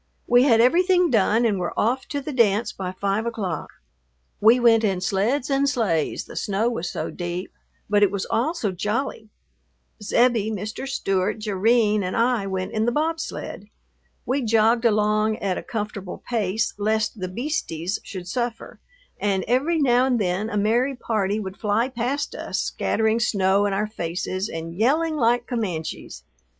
[0.25, 3.69] We had everything done and were off to the dance by five o'clock.
[4.39, 7.53] We went in sleds and sleighs, the snow was so deep,
[7.87, 9.29] but it was all so jolly.
[10.01, 10.89] Zebbie, Mr.
[10.89, 13.67] Stewart, Jerrine, and I went in the bobsled.
[14.25, 18.79] We jogged along at a comfortable pace lest the "beasties" should suffer,
[19.19, 23.73] and every now and then a merry party would fly past us scattering snow in
[23.73, 26.23] our faces and yelling like Comanches.